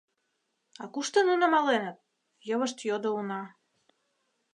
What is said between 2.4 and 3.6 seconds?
йывышт йодо уна.